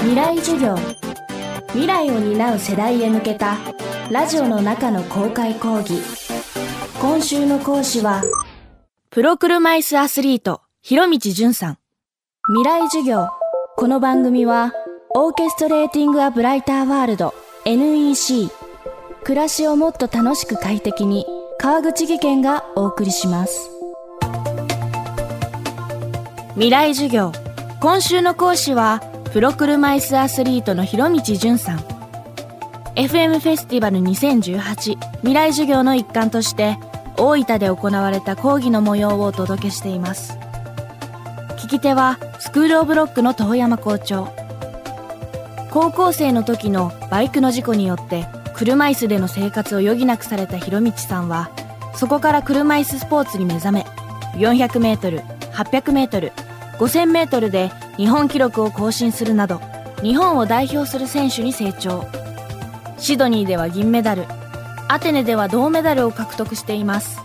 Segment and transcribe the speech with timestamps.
[0.00, 0.76] 未来授業。
[1.72, 3.56] 未来を担う世代へ向けた
[4.10, 6.00] ラジオの中の公開講義。
[7.00, 8.22] 今週の講師は
[9.10, 11.78] プロ車椅子アスリート広道淳さん。
[12.46, 13.28] 未来授業。
[13.76, 14.72] この番組は
[15.16, 17.34] オーケストレーティング・ア・ブライター・ワールド
[17.64, 18.50] NEC
[19.24, 21.26] 暮らしをもっと楽しく快適に
[21.58, 23.68] 川口義賢がお送りします。
[26.54, 27.32] 未来授業。
[27.80, 29.02] 今週の講師は
[29.38, 31.78] プロ車椅子アスリートの広道淳さん。
[32.96, 36.76] FM フェスティバル2018未来授業の一環として
[37.16, 40.36] 大分で行われた講義の模様をお届けしています。
[41.56, 44.28] 聞き手はスクールオブロックの遠山校長。
[45.70, 48.26] 高校生の時のバイクの事故によって
[48.56, 51.48] 車椅子での生活を余儀なくされた広道さんは
[51.94, 53.86] そこから車椅子スポーツに目覚め
[54.34, 56.32] 400m、800m、
[56.76, 59.60] 5000m で日本記録を更新するなど
[60.02, 62.06] 日本を代表する選手に成長。
[62.96, 64.24] シドニーでは銀メダル。
[64.88, 67.20] アテネでは銅メダルを獲得しています。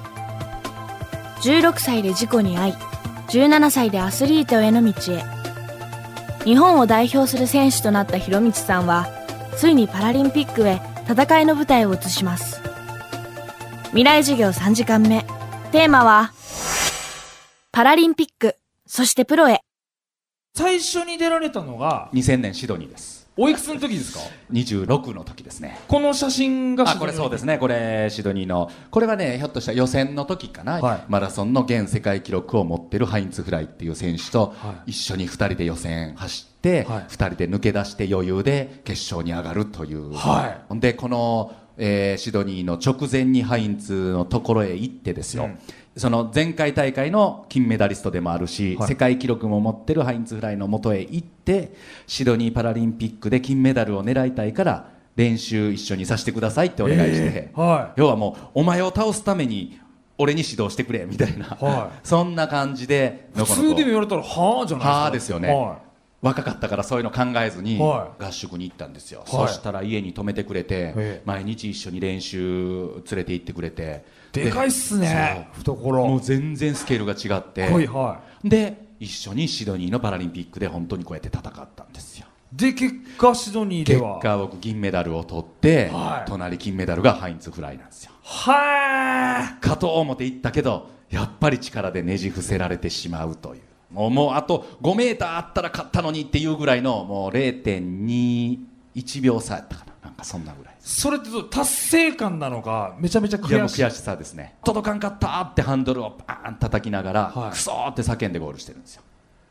[1.44, 2.74] 16歳で事故に遭い
[3.30, 5.24] 17歳でアスリートへの道へ。
[6.44, 9.08] 日本を代表する選手となった広道さんは
[9.56, 12.62] ついにパラリンピックへ戦いの舞台を移します。
[13.88, 15.26] 未来授業3時間目。
[15.72, 16.34] テーマは
[17.72, 18.56] パラリンピック。
[18.88, 19.63] そしてプロへ。
[20.56, 23.28] 最初に出られたのが2000年シドニーです。
[23.36, 24.20] おいくつの時ですか
[24.52, 25.80] ？26の時ですね。
[25.88, 27.58] この写真があこれそうですね。
[27.58, 31.04] これシドニーのこれはねひょっとしたら予選の時かな、はい。
[31.08, 34.92] マラソンの現世界記録を持ってるハインツ・フライっていう選手とはい。
[34.92, 37.04] 一緒に2人で予選走って、はい。
[37.06, 40.80] 2人で抜け出して余裕で決勝に上がるという、はい。
[40.80, 45.60] でこの、えーシドニーの直前にハインツのところへ行ってですよ、うん。
[45.98, 48.88] その前回大会の金メダリストでもあるし、はい。
[48.88, 51.74] 世界記録も持ってるハインツ・フライの元へ行って
[52.08, 58.00] シドニーパラリンピックで金メダルを狙いたいから練習一緒にさせてくださいってお願いして、えーはい。
[58.00, 59.80] 要はもうお前を倒すために
[60.18, 62.00] 俺に指導してくれみたいな、はい。
[62.08, 64.90] そんな感じで普通でも言われたらはあじゃないですか。
[64.90, 65.50] はあですよね。
[65.50, 65.80] は
[66.24, 69.30] 若かったからそういうの考えずには合宿に行ったんですよ、はい。
[69.30, 71.22] そしたら家に泊めてくれて、ええ。
[71.26, 74.06] 毎日一緒に練習連れて行ってくれて。
[74.34, 75.50] いでかいっすね。
[75.52, 76.08] 懐。
[76.08, 82.26] もう全然スケールが違って、はいはで一緒にシドニーのパラリンピックで本当にこうやって戦ったんですよ。
[82.54, 86.30] いで結果シドニーで結は果僕銀メダルを取って、はい。
[86.30, 88.14] 隣金メダルがハインツ・フライなんですよ。
[88.24, 93.62] はかと思って行ったけどやっぱり力でねじ伏せられてしまうという
[93.94, 99.94] もうもうあと5メーターあったら勝ったのにっていうぐらいのもう0.21秒差やったかな。
[100.04, 100.74] なんかそんなぐらい。
[100.80, 104.56] それって達成感なのかめちゃめちゃ悔しい悔しさですね。
[104.66, 107.52] 届かんかったってハンドルをバーン叩きながら、はい。
[107.52, 109.04] クソーって叫んでゴールしてるんですよ。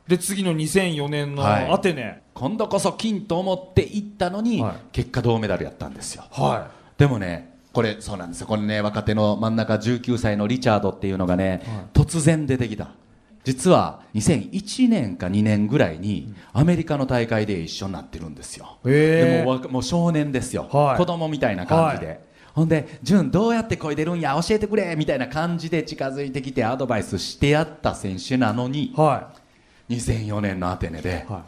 [0.07, 1.71] で次の2004年のはい。
[1.71, 2.21] アテネ。
[2.35, 4.75] 今度こそ金と思って行ったのに、はい。
[4.93, 6.25] 結果銅メダルやったんですよ。
[6.31, 8.47] はでもねこれそうなんですよ。
[8.47, 11.63] これね若手の真ん中19歳のリチャードっていうのがね、
[11.95, 12.91] 突然出てきた
[13.45, 19.45] 実は2001年か2年ぐらいにアメリカの大会で一緒になってるんですよ、へー。
[19.45, 20.97] でももう少年ですよ、はい。
[20.97, 22.21] 子供みたいな感じで、はい。
[22.55, 24.39] ほんで「潤どうやって漕いでるんや？
[24.47, 28.95] 教えてくれ」みたいな感じで近づいてきてアドバイスしてやった選手なのにい。
[28.95, 29.31] は
[29.89, 31.43] 2004年のアテネで、、はい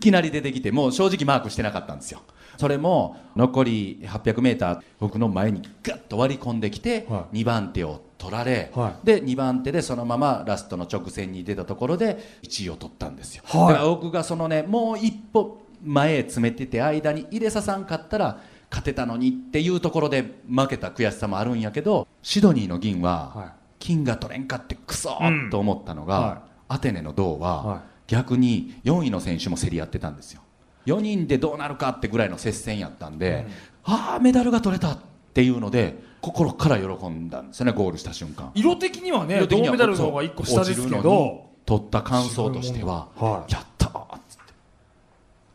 [0.00, 2.20] きなり出てきてもう正直マークしてなかったんですよ。
[2.56, 13.68] それも残り 800m 僕の前にガッと割り込んできて、は2番手を取られ、はで2番手でそのままラストの直線に出たところで1位を取ったんですよ、はい。
[13.68, 18.40] だから僕がそのねもう一歩前へ詰めてて間に入れささんかったら
[18.70, 23.48] 勝てたのにっていうところで負けた悔しさもあるんやけどシドニーの銀は、はい。
[23.78, 26.24] 金が取れんかってクソーと思ったのが、うん。
[26.24, 26.38] はい。
[26.70, 30.42] アテネの銅は、はい逆に4位の選手も競り合ってたんですよ。
[30.86, 33.46] 4人でどうなるかってぐらいの接戦やったんで、
[33.84, 34.98] ああメダルが取れたっ
[35.32, 38.50] ていうので心から喜んだんですよねゴールした瞬間。
[38.54, 41.48] い色的にはね銅メダルの方が1個下ですけど。
[41.68, 44.54] 取った感想としては、はいやったーっつって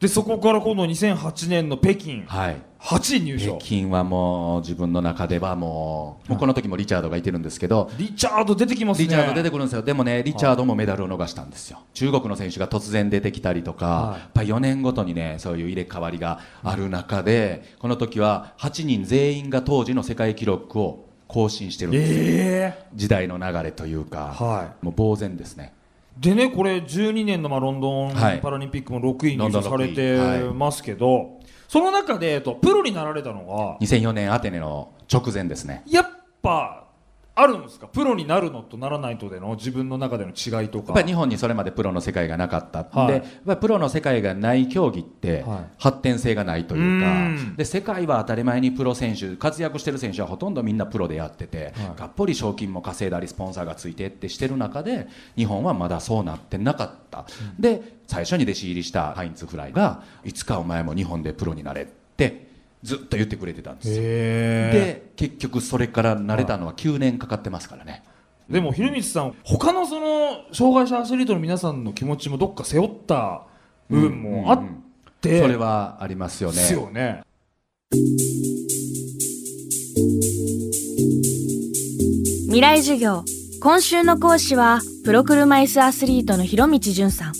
[0.01, 3.57] でそこから今度2008年の北京はい8位入賞。
[3.57, 9.05] 北京はもう自分の中ではもうもうこの時もリチャードがいてるんですけど、リチャード出てきますね。
[9.05, 9.81] リチャード出てくるんですよ。
[9.81, 11.79] でもねリチャードもメダルを逃したんですよ。
[11.93, 14.19] 中国の選手が突然出てきたりとか、はい。
[14.19, 25.73] やっぱり4年ごとにねそういう入れ替わりがある中で、この時は8人全員が当時の世界記録を更新してるんですよ、え時代の流れというか、はもう呆然ですね。
[26.19, 28.39] でねこれ12年のまあロンドンはい。
[28.39, 29.95] パラリンピックも6位ロンドン入賞され6位
[30.49, 31.39] てますけど、
[31.73, 35.81] その中で、えっと、プロになられたのが2004年アテネの直前ですね。
[35.87, 36.05] やっ
[36.43, 36.82] ぱ
[37.35, 37.87] あるんですか？
[37.87, 40.89] プロになるのとならないとでの自分の中での違いとか。
[40.89, 43.07] やっぱり日本にそれまでプロの世界がなかった、はい。
[43.07, 45.65] でやっぱりプロの世界がない競技ってはい。
[45.79, 47.55] 発展性がないというか、うん。
[47.55, 51.99] で世界は当たり前にプロ選手活躍してる選手はほとんどみんなプロでやってて、はい。
[51.99, 57.25] がっぽり賞金も稼いだりスポンサーがついてってしてる中で日本はまだそうなってなかった、
[57.57, 62.52] で最初に弟子入りしたハインツ・フライがいつかお前も日本でプロになれって
[62.83, 63.95] ずっと言ってくれてたんですよ。
[63.97, 68.03] へで結局それから慣れたのは9年かかってますからね。
[68.49, 73.43] でも秀光さん他のその障害者アスリートの皆さんの気持ちもどっか背負った
[73.89, 74.63] 部分もあっ
[75.21, 76.55] て、それはありますよね。
[76.57, 77.21] ですよね。
[82.47, 83.23] 未来授業
[83.61, 87.33] 今週の講師はプロ車椅子アスリートの広道淳さん。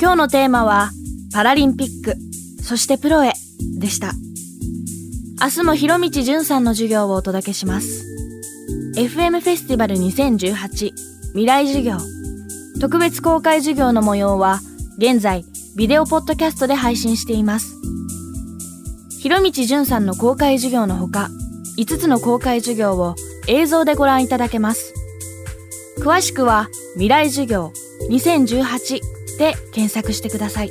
[0.00, 0.90] 今日のテーマは
[1.32, 2.16] パラリンピック
[2.62, 3.32] そしてプロへ
[3.78, 4.12] でした。
[5.40, 8.04] 明日も広道淳さんの授業をお届けします。
[8.96, 10.92] FM フェスティバル2018
[11.32, 11.98] 未来授業。
[12.80, 14.60] 特別公開授業の模様は
[14.98, 15.44] 現在
[15.76, 17.74] ビデオポッドキャストで配信しています。
[19.20, 21.28] 広道淳さんの公開授業のほか
[21.78, 23.14] 5つの公開授業を
[23.48, 24.94] 映像でご覧いただけます。
[26.00, 27.72] 詳しくは「未来授業
[28.10, 29.00] 2018」
[29.38, 30.70] で検索してください。